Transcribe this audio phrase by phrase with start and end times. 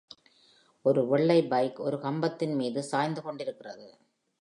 [0.85, 3.87] ஒரு வெள்ளை பைக் ஒரு கம்பத்தின் மீது சாய்ந்து கொண்டிருக்கிறது.